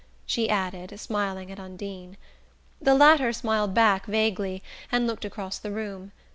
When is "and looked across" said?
4.91-5.59